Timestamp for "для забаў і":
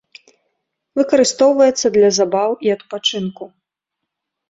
1.99-2.77